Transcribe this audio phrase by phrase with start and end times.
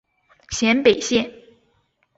[0.49, 1.31] 咸北线